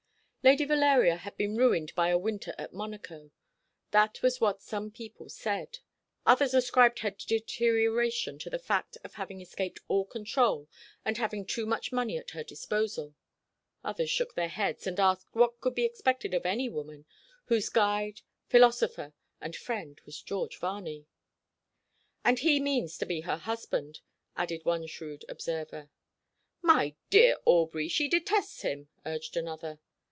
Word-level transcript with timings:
Lady 0.43 0.65
Valeria 0.65 1.17
had 1.17 1.37
been 1.37 1.55
ruined 1.55 1.93
by 1.93 2.09
a 2.09 2.17
winter 2.17 2.55
at 2.57 2.73
Monaco. 2.73 3.29
That 3.91 4.23
was 4.23 4.41
what 4.41 4.59
some 4.59 4.89
people 4.89 5.29
said. 5.29 5.77
Others 6.25 6.55
ascribed 6.55 6.97
her 7.01 7.11
deterioration 7.11 8.39
to 8.39 8.49
the 8.49 8.57
fact 8.57 8.97
of 9.03 9.13
having 9.13 9.39
escaped 9.39 9.81
all 9.87 10.03
control, 10.03 10.67
and 11.05 11.17
having 11.19 11.45
too 11.45 11.67
much 11.67 11.91
money 11.91 12.17
at 12.17 12.31
her 12.31 12.43
disposal. 12.43 13.13
Others 13.83 14.09
shook 14.09 14.33
their 14.33 14.47
heads, 14.47 14.87
and 14.87 14.99
asked 14.99 15.27
what 15.33 15.61
could 15.61 15.75
be 15.75 15.85
expected 15.85 16.33
of 16.33 16.43
any 16.47 16.67
woman 16.67 17.05
whose 17.45 17.69
guide, 17.69 18.21
philosopher, 18.47 19.13
and 19.39 19.55
friend 19.55 20.01
was 20.07 20.23
George 20.23 20.57
Varney. 20.57 21.05
"And 22.25 22.39
he 22.39 22.59
means 22.59 22.97
to 22.97 23.05
be 23.05 23.21
her 23.21 23.37
husband," 23.37 23.99
added 24.35 24.65
one 24.65 24.87
shrewd 24.87 25.23
observer. 25.29 25.91
"My 26.63 26.95
dear 27.11 27.37
Aubrey, 27.45 27.87
she 27.87 28.07
detests 28.07 28.63
him," 28.63 28.89
urged 29.05 29.37
another. 29.37 29.79